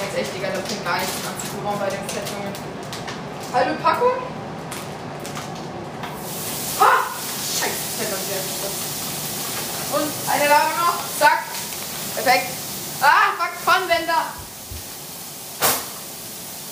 Ganz 0.00 0.16
echt, 0.16 0.32
Digga, 0.34 0.48
da 0.48 0.60
bringt 0.64 0.82
gar 0.82 0.96
nichts 0.96 1.12
anzubauen 1.28 1.78
bei 1.78 1.90
den 1.92 2.08
Fettungen. 2.08 2.56
Halbe 3.52 3.74
Packung. 3.82 4.16
Ah! 6.80 7.04
Scheiße, 7.36 7.84
Fett 8.00 8.08
und 8.08 8.24
Und 10.00 10.10
eine 10.32 10.48
Lage 10.48 10.72
noch. 10.80 10.96
Zack. 11.18 11.44
Perfekt. 12.14 12.48
Ah, 13.02 13.36
fuck, 13.36 13.52
Pfannenwender. 13.62 14.32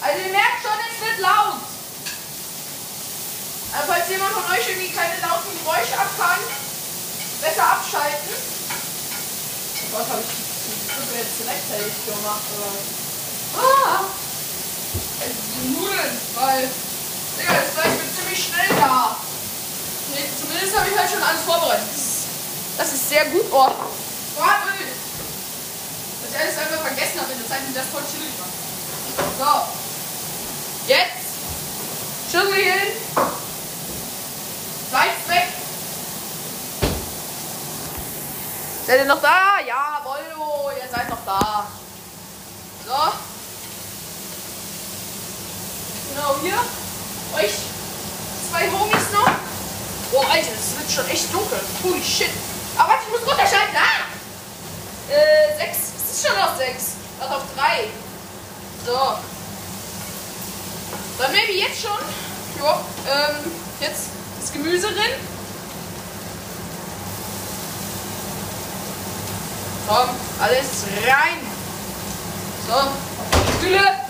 Also 0.00 0.18
ihr 0.24 0.32
merkt 0.32 0.64
schon, 0.64 0.80
es 0.88 0.96
wird 1.04 1.20
laut. 1.20 1.60
Also 3.76 3.92
falls 3.92 4.08
jemand 4.08 4.32
von 4.32 4.44
euch 4.56 4.68
irgendwie 4.70 4.88
keine 4.96 5.20
lauten 5.20 5.52
Geräusche 5.52 6.00
ab 6.00 6.08
besser 7.42 7.72
abschalten. 7.76 8.32
Oh 9.84 9.98
Gott, 9.98 10.08
habe 10.08 10.22
ich 10.22 10.32
die 10.32 10.88
Suppe 10.88 11.12
jetzt 11.20 11.44
rechtzeitig 11.44 11.92
gemacht, 12.06 12.48
oder? 12.56 13.07
Ah! 13.56 14.04
Nudeln, 15.64 16.20
weil, 16.34 16.68
Digga, 17.38 17.52
das 17.52 17.74
gleich 17.74 17.92
wird 17.98 18.14
ziemlich 18.14 18.44
schnell 18.46 18.68
da. 18.78 19.16
Nee, 20.14 20.24
zumindest 20.40 20.78
habe 20.78 20.88
ich 20.90 20.98
halt 20.98 21.10
schon 21.10 21.22
alles 21.22 21.42
vorbereitet. 21.42 21.88
Das 21.88 21.98
ist, 21.98 22.26
das 22.78 22.92
ist 22.92 23.08
sehr 23.08 23.24
gut. 23.26 23.44
Oh, 23.50 23.70
Bratöl. 24.36 24.86
Dass 26.22 26.30
ich 26.30 26.38
alles 26.38 26.58
einfach 26.58 26.86
vergessen 26.86 27.20
habe 27.20 27.32
in 27.32 27.38
der 27.38 27.48
Zeit, 27.48 27.60
wie 27.68 27.74
das 27.74 27.86
voll 27.92 28.02
chillig 28.06 28.34
war. 28.38 28.48
So. 29.38 29.68
Jetzt. 30.86 31.28
Schüssel 32.30 32.54
hin. 32.54 32.92
Seid 34.90 35.28
weg. 35.28 35.48
Seid 38.86 39.00
ihr 39.00 39.04
noch 39.06 39.20
da? 39.20 39.60
Ja, 39.66 40.00
Wollo, 40.04 40.70
ihr 40.70 40.88
seid 40.90 41.10
noch 41.10 41.24
da. 41.26 41.66
So. 42.86 43.37
Genau, 46.18 46.34
hier. 46.42 46.58
Euch 47.36 47.52
zwei 48.50 48.68
Homies 48.72 49.12
noch. 49.12 49.30
Oh, 50.12 50.24
Alter, 50.28 50.48
das 50.50 50.76
wird 50.76 50.90
schon 50.90 51.08
echt 51.08 51.32
dunkel. 51.32 51.60
Holy 51.84 52.02
shit. 52.02 52.30
Aber 52.76 52.88
warte, 52.88 53.04
ich 53.06 53.12
muss 53.12 53.20
runterschalten. 53.20 53.76
Ah! 53.76 55.12
Äh, 55.12 55.56
sechs. 55.56 55.78
Es 55.96 56.16
ist 56.16 56.26
schon 56.26 56.36
auf 56.36 56.56
sechs. 56.56 56.94
Warte, 57.20 57.36
auf 57.36 57.42
drei. 57.56 57.84
So. 58.84 59.18
Dann 61.18 61.30
maybe 61.30 61.52
jetzt 61.52 61.82
schon. 61.82 61.98
Ja, 62.64 62.80
ähm, 63.08 63.52
jetzt 63.80 64.06
das 64.40 64.52
Gemüse 64.52 64.88
drin. 64.88 65.14
Komm, 69.86 70.08
alles 70.40 70.66
rein. 71.06 71.38
So, 72.66 73.58
Stühle. 73.60 74.07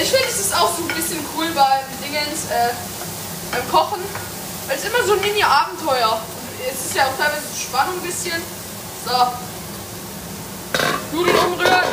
Ich 0.00 0.10
finde, 0.10 0.26
es 0.26 0.40
ist 0.40 0.56
auch 0.56 0.74
so 0.74 0.82
ein 0.84 0.88
bisschen 0.88 1.18
cool 1.36 1.48
beim 1.54 1.84
Dingens, 2.02 2.50
äh, 2.50 2.72
beim 3.52 3.68
Kochen. 3.70 4.00
Es 4.68 4.84
immer 4.84 5.04
so 5.04 5.12
ein 5.12 5.20
Mini-Abenteuer. 5.20 6.18
Es 6.66 6.86
ist 6.86 6.94
ja 6.94 7.04
auch 7.04 7.16
teilweise 7.18 7.42
Spannung 7.60 7.96
ein 7.96 8.00
bisschen. 8.00 8.40
So. 9.04 9.32
Nudeln 11.14 11.36
umrühren. 11.36 11.84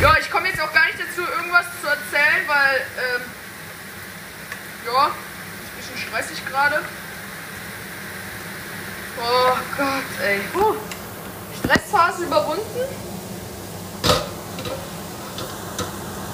Ja, 0.00 0.16
ich 0.18 0.30
komme 0.30 0.48
jetzt 0.48 0.60
auch 0.60 0.72
gar 0.72 0.86
nicht 0.86 0.98
dazu, 0.98 1.20
irgendwas 1.20 1.66
zu 1.82 1.86
erzählen, 1.86 2.46
weil, 2.46 2.80
ähm, 2.96 3.22
ja, 4.86 5.06
ist 5.06 5.12
ein 5.12 5.76
bisschen 5.76 6.08
stressig 6.08 6.46
gerade. 6.46 6.82
Oh 9.20 9.56
Gott, 9.76 10.24
ey. 10.24 10.40
Puh. 10.52 10.76
Stressphase 11.58 12.24
überwunden. 12.24 13.17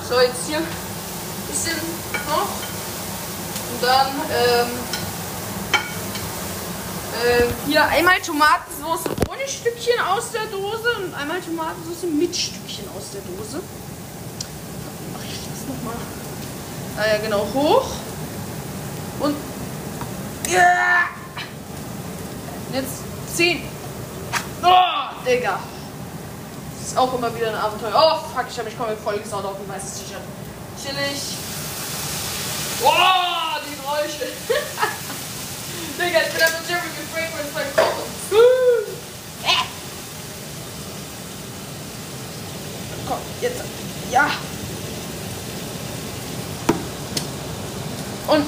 So, 0.08 0.20
jetzt 0.20 0.46
hier 0.46 0.58
ein 0.58 0.66
bisschen 1.48 1.76
noch. 2.28 2.48
Und 3.72 3.82
dann, 3.82 4.08
ähm, 4.30 4.68
äh, 7.24 7.44
hier 7.66 7.84
einmal 7.86 8.20
Tomatensauce 8.20 9.04
ohne 9.30 9.48
Stückchen 9.48 9.98
aus 10.00 10.30
der 10.30 10.44
Dose 10.46 10.88
und 10.98 11.14
einmal 11.14 11.40
Tomatensauce 11.40 12.02
mit 12.02 12.36
Stückchen 12.36 12.86
aus 12.94 13.12
der 13.14 13.22
Dose. 13.22 13.62
Mache 15.14 15.24
ich 15.26 15.38
das 15.38 15.74
nochmal. 15.74 15.96
Ah 16.98 17.06
ja, 17.06 17.18
genau, 17.22 17.46
hoch. 17.54 17.90
Und. 19.20 19.36
Ja. 20.52 21.08
Jetzt 22.74 23.02
ziehen. 23.34 23.62
Oh, 24.62 25.24
Digga. 25.26 25.60
Auch 26.96 27.12
immer 27.12 27.34
wieder 27.34 27.48
ein 27.48 27.56
Abenteuer. 27.56 27.92
Oh, 27.92 28.34
fuck, 28.34 28.46
ich 28.48 28.56
habe 28.56 28.68
mich 28.68 28.78
komplett 28.78 29.00
vollgesaut 29.00 29.44
auf 29.44 29.56
ein 29.58 29.68
weißes 29.68 29.94
T-Shirt. 29.94 30.20
Chillig. 30.80 31.22
Oh, 32.84 33.58
die 33.66 33.74
Geräusche. 33.80 34.32
Digga, 35.98 36.20
ich 36.20 36.32
bin 36.32 36.42
einfach 36.42 36.68
Jerry 36.68 36.88
Fragrance 37.12 37.52
beim 37.52 37.76
Kochen. 37.76 38.04
Äh. 39.42 39.64
Komm, 43.08 43.18
jetzt. 43.40 43.62
Ja. 44.10 44.30
Und. 48.28 48.46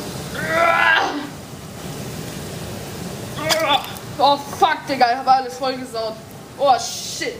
Oh 4.19 4.39
fuck, 4.59 4.87
Digga, 4.89 5.11
ich 5.11 5.17
habe 5.19 5.33
alles 5.33 5.59
vollgesaut. 5.59 6.15
Oh 6.59 6.75
shit. 6.79 7.35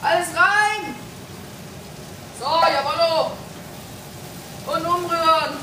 Alles 0.00 0.28
rein. 0.28 0.94
So, 2.38 2.44
jawollo. 2.44 3.32
Und 4.66 4.86
umrühren. 4.86 5.56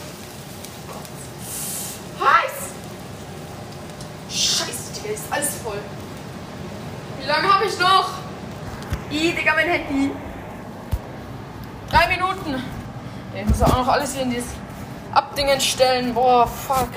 Heiß. 2.20 2.72
Scheiße, 4.30 4.94
Digga, 4.96 5.14
ist 5.14 5.24
alles 5.32 5.56
voll. 5.64 5.80
Wie 7.20 7.28
lange 7.28 7.54
habe 7.54 7.66
ich 7.66 7.80
noch? 7.80 8.10
I, 9.12 9.34
Digga, 9.34 9.54
mein 9.54 9.70
Handy. 9.70 10.12
Drei 11.90 12.08
Minuten. 12.08 12.62
Ich 13.34 13.46
muss 13.46 13.62
auch 13.62 13.78
noch 13.78 13.88
alles 13.88 14.14
hier 14.14 14.24
in 14.24 14.32
dieses 14.32 14.50
Abdingen 15.14 15.62
stellen. 15.62 16.14
Boah, 16.14 16.48
fuck. 16.48 16.90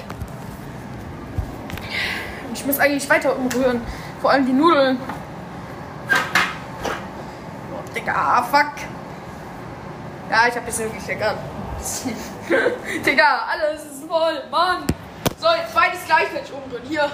Ich 2.52 2.66
muss 2.66 2.78
eigentlich 2.80 3.08
weiter 3.08 3.36
umrühren. 3.36 3.80
Vor 4.20 4.30
allem 4.30 4.46
die 4.46 4.52
Nudeln. 4.52 4.98
Digga, 7.98 8.42
fuck. 8.44 8.74
Ja, 10.30 10.46
ich 10.46 10.54
hab 10.54 10.64
jetzt 10.64 10.78
wirklich 10.78 11.04
lecker. 11.08 11.34
Digga, 13.04 13.40
alles 13.50 13.82
ist 13.82 14.04
voll. 14.06 14.40
Mann. 14.52 14.84
So, 15.36 15.48
jetzt 15.48 15.72
zweites 15.72 16.00
gleichzeitig 16.06 16.52
umrühren. 16.52 16.86
Hier. 16.86 17.10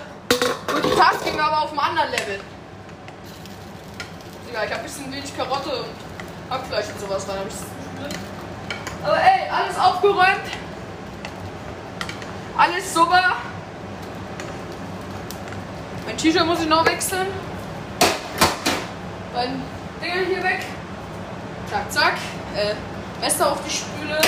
Multitasking 0.70 1.40
aber 1.40 1.62
auf 1.62 1.70
einem 1.70 1.78
anderen 1.78 2.10
Level. 2.10 2.40
Digga, 4.46 4.64
ich 4.64 4.70
hab 4.72 4.78
ein 4.78 4.84
bisschen 4.84 5.10
wenig 5.10 5.34
Karotte 5.34 5.70
und 5.70 6.50
Hackfleisch 6.50 6.88
und 6.88 7.00
sowas 7.00 7.26
rein. 7.30 7.38
Aber 9.02 9.16
ey, 9.16 9.48
alles 9.48 9.78
aufgeräumt. 9.78 10.50
Alles 12.58 12.92
super. 12.92 13.36
Mein 16.04 16.16
T-Shirt 16.18 16.44
muss 16.44 16.60
ich 16.60 16.68
noch 16.68 16.84
wechseln. 16.84 17.28
Mein 19.32 19.62
Dinger 20.02 20.26
hier 20.26 20.42
weg. 20.42 20.73
Zack, 21.70 21.92
zack. 21.92 22.14
Äh, 22.56 22.74
Messer 23.20 23.52
auf 23.52 23.58
die 23.66 23.70
Spüle. 23.70 24.20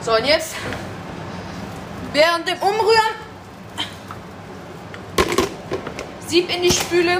So, 0.00 0.14
und 0.16 0.24
jetzt 0.24 0.54
während 2.12 2.48
dem 2.48 2.58
Umrühren 2.58 3.22
Sieb 6.32 6.48
in 6.48 6.62
die 6.62 6.70
Spüle. 6.70 7.18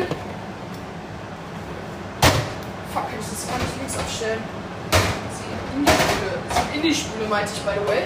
Fuck, 2.95 3.05
ich 3.11 3.17
muss 3.17 3.31
das 3.31 3.47
gar 3.47 3.59
nicht 3.59 3.77
links 3.77 3.99
abstellen. 3.99 4.43
Sieb 4.91 5.77
in 5.77 5.85
die 5.85 5.91
Spüle. 5.91 6.39
Sieb 6.49 6.75
in 6.75 6.83
die 6.83 6.95
Spüle 6.95 7.29
meinte 7.29 7.53
ich, 7.55 7.61
by 7.61 7.73
the 7.79 7.89
way. 7.89 8.05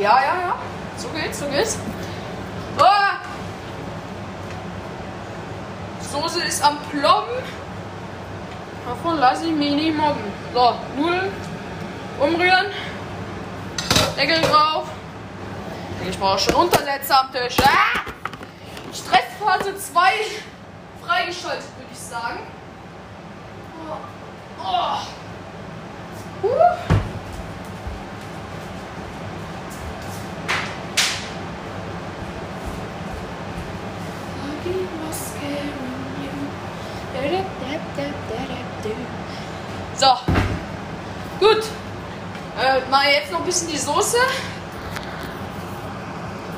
Ja, 0.00 0.18
ja, 0.18 0.40
ja. 0.40 0.58
So 0.96 1.08
geht's, 1.08 1.38
so 1.38 1.46
geht's. 1.46 1.76
Oh! 2.78 2.84
Soße 6.10 6.42
ist 6.42 6.64
am 6.64 6.78
Plomben. 6.90 7.44
Davon 8.88 9.18
lasse 9.18 9.44
ich 9.44 9.52
mich 9.52 9.74
nicht 9.74 9.94
mobben. 9.94 10.32
So, 10.54 10.74
Nudeln 10.96 11.30
umrühren. 12.18 12.72
Deckel 14.16 14.40
drauf. 14.40 14.88
Ich 16.08 16.18
brauche 16.18 16.38
schon 16.38 16.54
Untersetzer 16.54 17.20
am 17.20 17.30
Tisch. 17.30 17.56
Ah! 17.62 18.00
Stressphase 18.94 19.76
2 19.76 20.00
freigeschaltet, 21.04 21.66
würde 21.76 21.92
ich 21.92 21.98
sagen. 21.98 22.40
Oh. 23.86 25.02
Oh. 26.42 26.48
Uh. 26.48 26.98
So. 39.96 40.06
Gut. 41.40 41.64
Äh, 42.60 42.90
mal 42.90 43.04
jetzt 43.10 43.30
noch 43.30 43.40
ein 43.40 43.46
bisschen 43.46 43.68
die 43.68 43.78
Soße. 43.78 44.16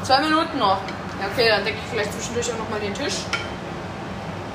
Zwei 0.03 0.21
Minuten 0.21 0.59
noch. 0.59 0.79
Ja, 1.21 1.27
okay, 1.33 1.49
dann 1.49 1.65
decke 1.65 1.77
ich 1.77 1.91
vielleicht 1.91 2.13
zwischendurch 2.13 2.53
auch 2.53 2.59
noch 2.59 2.71
mal 2.71 2.81
den 2.81 2.95
Tisch. 2.95 3.17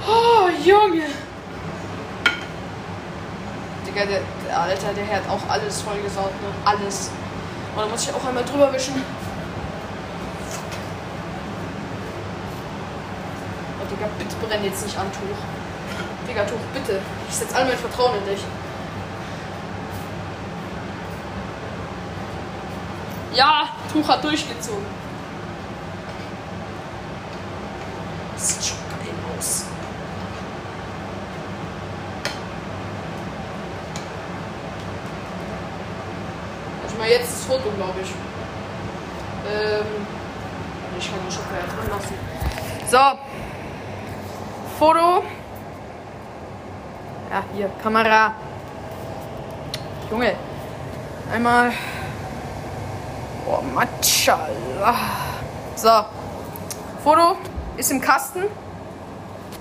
Oh, 0.07 0.49
Junge. 0.63 1.05
Digga, 3.85 4.05
der, 4.05 4.21
der 4.47 4.59
Alter, 4.59 4.93
der 4.93 5.07
hat 5.07 5.29
auch 5.29 5.49
alles 5.49 5.81
vollgesaugt, 5.81 6.41
ne? 6.41 6.49
Alles. 6.65 7.11
Und 7.75 7.81
da 7.81 7.87
muss 7.87 8.03
ich 8.03 8.13
auch 8.13 8.25
einmal 8.25 8.43
drüber 8.43 8.73
wischen. 8.73 8.95
Oh, 13.79 13.85
Digga, 13.89 14.07
bitte 14.17 14.35
brenn 14.37 14.63
jetzt 14.63 14.83
nicht 14.83 14.97
an, 14.97 15.11
Tuch. 15.11 15.64
Digga, 16.27 16.43
Tuch, 16.45 16.59
bitte. 16.73 16.99
Ich 17.29 17.35
setze 17.35 17.55
all 17.55 17.65
mein 17.65 17.77
Vertrauen 17.77 18.17
in 18.17 18.25
dich. 18.25 18.43
Ja, 23.33 23.69
Tuch 23.91 24.07
hat 24.07 24.23
durchgezogen. 24.23 24.85
Sieht 28.37 28.63
schon 28.65 28.77
geil 28.89 29.13
aus. 29.37 29.65
Ich 36.87 36.97
mache 36.97 37.09
jetzt 37.09 37.31
das 37.33 37.43
Foto, 37.43 37.69
glaube 37.75 37.99
ich. 38.01 38.09
Ähm, 39.47 39.85
ich 40.97 41.11
kann 41.11 41.19
den 41.19 41.29
ja 41.29 41.65
drin 41.67 41.89
lassen. 41.89 42.15
So. 42.89 43.19
Foto. 44.79 45.23
Ja, 47.35 47.43
hier, 47.53 47.69
Kamera. 47.83 48.33
Junge. 50.09 50.37
Einmal. 51.33 51.73
Oh, 53.45 53.61
Matschallah. 53.73 54.95
So. 55.75 56.05
Foto 57.03 57.35
ist 57.75 57.91
im 57.91 57.99
Kasten. 57.99 58.43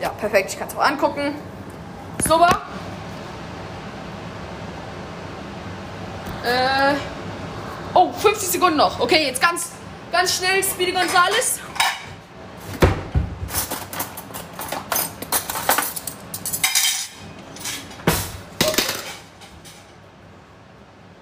Ja, 0.00 0.10
perfekt. 0.10 0.50
Ich 0.50 0.58
kann 0.58 0.68
es 0.68 0.76
auch 0.76 0.84
angucken. 0.84 1.34
Super. 2.24 2.62
Äh. 6.44 6.94
Oh, 7.92 8.12
50 8.12 8.50
Sekunden 8.50 8.76
noch. 8.76 9.00
Okay, 9.00 9.26
jetzt 9.26 9.42
ganz, 9.42 9.72
ganz 10.12 10.36
schnell 10.36 10.62
Speedy 10.62 10.92
Gonzales. 10.92 11.58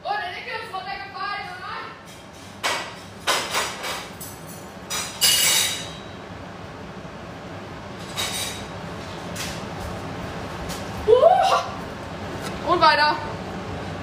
Oh, 0.04 0.10
der 0.10 0.32
Deckel 0.34 0.52
ist 0.64 0.74
runtergefallen, 0.74 1.46
oh 1.48 1.60
nein. 1.62 1.86
Uh. 11.06 12.72
Und 12.72 12.80
weiter. 12.92 13.16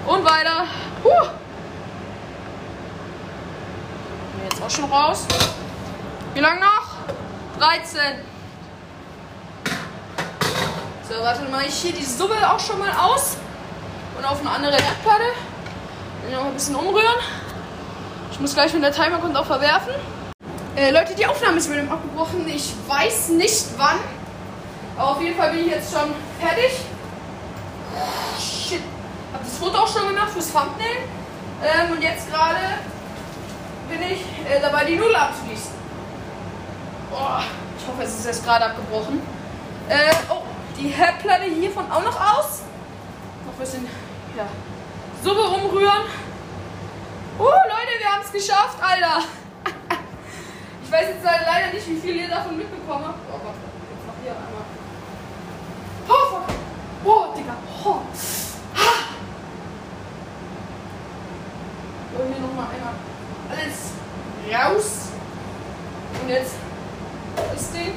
Und 0.08 0.26
weiter. 0.26 0.66
Uh. 1.04 1.28
Bin 4.34 4.44
Jetzt 4.50 4.62
auch 4.62 4.70
schon 4.70 4.86
raus. 4.86 5.26
Wie 6.34 6.40
lange 6.40 6.60
noch? 6.60 7.60
13. 7.60 8.00
So, 11.08 11.24
warte 11.24 11.44
mal, 11.50 11.66
ich 11.66 11.76
hier 11.76 11.94
die 11.94 12.04
Suppe 12.04 12.36
auch 12.50 12.60
schon 12.60 12.80
mal 12.80 12.92
aus. 12.92 13.38
Und 14.18 14.26
auf 14.26 14.40
eine 14.40 14.50
andere 14.50 14.74
Erdplatte. 14.74 15.24
Dann 16.24 16.32
noch 16.32 16.46
ein 16.48 16.54
bisschen 16.54 16.76
umrühren. 16.76 17.20
Ich 18.32 18.40
muss 18.40 18.54
gleich, 18.54 18.74
wenn 18.74 18.82
der 18.82 18.92
Timer 18.92 19.20
kommt, 19.20 19.36
auch 19.38 19.46
verwerfen. 19.46 19.94
Äh, 20.76 20.92
Leute, 20.92 21.14
die 21.14 21.26
Aufnahme 21.26 21.58
ist 21.58 21.70
mit 21.70 21.78
dem 21.78 21.92
abgebrochen. 21.92 22.48
Ich 22.48 22.74
weiß 22.88 23.30
nicht 23.30 23.66
wann. 23.78 23.98
Aber 24.98 25.12
auf 25.12 25.22
jeden 25.22 25.38
Fall 25.38 25.52
bin 25.52 25.62
ich 25.62 25.68
jetzt 25.68 25.94
schon 25.94 26.14
fertig. 26.40 26.72
Shit. 28.40 28.82
Hab 29.34 29.44
das 29.44 29.58
Foto 29.58 29.78
auch 29.78 29.88
schon 29.88 30.08
gemacht 30.08 30.29
fürs 30.40 30.54
Thumbnail. 30.54 31.04
Ähm, 31.62 31.92
und 31.92 32.02
jetzt 32.02 32.30
gerade 32.30 32.60
bin 33.90 34.02
ich 34.02 34.22
äh, 34.50 34.62
dabei, 34.62 34.86
die 34.86 34.96
Nudeln 34.96 35.16
abzugießen. 35.16 35.72
Oh, 37.12 37.42
ich 37.78 37.88
hoffe, 37.88 38.04
es 38.04 38.20
ist 38.20 38.26
jetzt 38.26 38.46
gerade 38.46 38.66
abgebrochen. 38.66 39.22
Äh, 39.90 40.14
oh, 40.30 40.44
die 40.78 40.88
Herdplatte 40.90 41.46
hiervon 41.46 41.92
auch 41.92 42.04
noch 42.04 42.16
aus. 42.16 42.62
Noch 43.46 43.54
ein 43.54 43.60
bisschen 43.60 43.88
ja, 44.38 44.46
Suppe 45.24 45.42
umrühren. 45.42 46.06
Oh, 47.38 47.44
Leute, 47.44 48.00
wir 48.00 48.12
haben 48.12 48.22
es 48.24 48.32
geschafft, 48.32 48.78
Alter. 48.82 49.24
Ich 50.82 50.96
weiß 50.96 51.08
jetzt 51.08 51.24
leider 51.24 51.72
nicht, 51.72 51.88
wie 51.88 51.98
viel 51.98 52.16
ihr 52.16 52.28
davon 52.28 52.58
mitbekommen 52.58 53.06
habt. 53.06 53.20
Oh 53.32 53.38
Gott, 53.38 53.54
jetzt 53.94 54.08
noch 54.08 54.16
hier 54.24 54.32
einmal. 54.32 54.66
Oh, 56.08 56.32
fuck. 56.32 56.56
Oh, 57.06 57.38
Digga. 57.38 57.56
Oh. 57.86 58.49
So, 62.20 62.26
hier 62.26 62.42
nochmal 62.42 62.68
einmal 62.76 62.96
alles 63.50 63.94
raus. 64.52 65.08
Und 66.22 66.30
jetzt 66.30 66.56
das 67.54 67.72
Ding. 67.72 67.94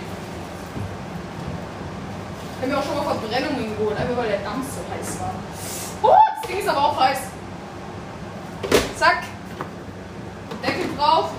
Ich 2.55 2.63
habe 2.63 2.71
mir 2.71 2.79
auch 2.79 2.85
schon 2.85 2.95
mal 2.95 3.03
Verbrennungen 3.03 3.77
geholt, 3.77 3.99
einfach 3.99 4.17
weil 4.17 4.29
der 4.29 4.39
Dampf 4.39 4.67
so 4.69 4.81
heiß 4.95 5.19
war. 5.19 5.35
Oh, 6.03 6.15
das 6.41 6.49
Ding 6.49 6.61
ist 6.61 6.69
aber 6.69 6.85
auch 6.85 7.01
heiß. 7.01 7.19
Zack. 8.97 9.25
Deckel 10.63 10.97
drauf. 10.97 11.31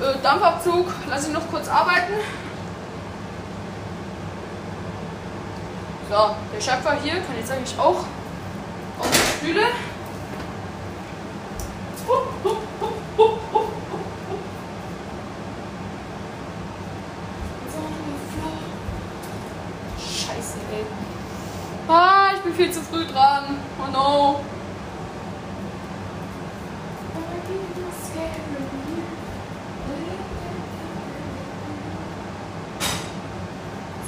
Äh, 0.00 0.22
Dampfabzug. 0.22 0.86
Lass 1.08 1.26
ihn 1.26 1.32
noch 1.32 1.50
kurz 1.50 1.66
arbeiten. 1.68 2.14
So, 6.08 6.36
der 6.54 6.60
Schöpfer 6.60 6.96
hier 7.02 7.14
kann 7.14 7.36
jetzt 7.36 7.50
eigentlich 7.50 7.76
auch 7.76 8.04
auf 9.00 9.10
die 9.10 9.38
Stühle. 9.38 9.66
Hup, 12.06 12.26
hup, 12.44 12.58
hup, 12.80 12.92
hup, 13.16 13.40
hup, 13.50 13.52
hup, 13.52 13.70
hup. 14.28 14.40
Jetzt 17.64 17.76
auch 17.78 17.88
noch 17.88 18.04
mal 18.04 18.20
Floor. 18.30 18.58
Scheiße, 19.98 20.58
ey. 20.70 20.84
Ah, 21.88 22.32
ich 22.34 22.40
bin 22.42 22.54
viel 22.54 22.70
zu 22.70 22.82
früh 22.82 23.06
dran. 23.06 23.56
Oh 23.80 23.90
no. 23.90 24.40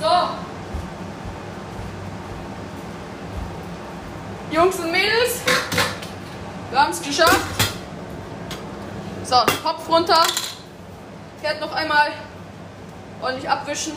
So. 0.02 0.12
Jungs 4.54 4.78
und 4.80 4.92
Mädels, 4.92 5.40
wir 6.70 6.75
haben 6.86 6.92
es 6.92 7.02
geschafft. 7.02 7.40
So, 9.24 9.34
Kopf 9.64 9.88
runter. 9.88 10.22
Herd 11.42 11.60
noch 11.60 11.72
einmal 11.72 12.12
ordentlich 13.20 13.50
abwischen. 13.50 13.94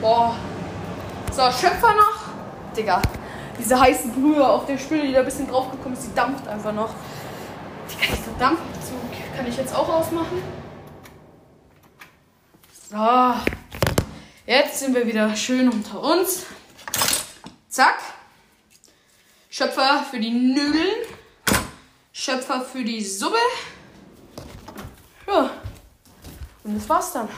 Boah. 0.00 0.34
So, 1.30 1.42
Schöpfer 1.42 1.94
noch. 1.94 2.74
Digga, 2.76 3.00
diese 3.56 3.80
heiße 3.80 4.08
Brühe 4.08 4.44
auf 4.44 4.66
der 4.66 4.76
Spüle, 4.76 5.06
die 5.06 5.12
da 5.12 5.20
ein 5.20 5.24
bisschen 5.24 5.48
draufgekommen 5.48 5.96
ist, 5.96 6.08
die 6.08 6.14
dampft 6.14 6.48
einfach 6.48 6.72
noch. 6.72 6.90
Digga, 7.88 8.16
dieser 8.16 8.36
Dampfabzug 8.36 9.36
kann 9.36 9.46
ich 9.46 9.56
jetzt 9.56 9.72
auch 9.76 9.88
ausmachen. 9.88 10.42
So. 12.90 13.34
Jetzt 14.44 14.80
sind 14.80 14.92
wir 14.92 15.06
wieder 15.06 15.36
schön 15.36 15.68
unter 15.68 16.02
uns. 16.02 16.46
Zack. 17.74 17.98
Schöpfer 19.50 20.06
für 20.08 20.20
die 20.20 20.30
Nudeln. 20.30 21.08
Schöpfer 22.12 22.60
für 22.60 22.84
die 22.84 23.04
Suppe. 23.04 23.36
Ja. 25.26 25.50
Und 26.62 26.76
das 26.76 26.88
war's 26.88 27.12
dann. 27.14 27.28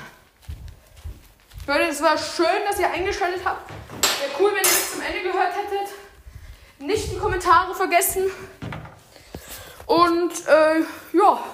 Leute, 1.66 1.84
es 1.84 2.02
war 2.02 2.18
schön, 2.18 2.66
dass 2.68 2.78
ihr 2.78 2.90
eingeschaltet 2.90 3.40
habt. 3.46 3.70
Wäre 3.70 4.30
cool, 4.38 4.50
wenn 4.50 4.58
ihr 4.58 4.62
bis 4.64 4.92
zum 4.92 5.00
Ende 5.00 5.22
gehört 5.22 5.54
hättet. 5.56 5.94
Nicht 6.80 7.12
die 7.12 7.16
Kommentare 7.16 7.74
vergessen. 7.74 8.30
Und 9.86 10.46
äh, 10.48 10.80
ja. 11.14 11.44